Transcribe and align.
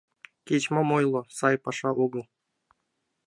—Кеч-мом 0.47 0.89
ойло,— 0.97 1.21
сай 1.37 1.55
паша 1.63 1.89
огыл! 2.05 2.23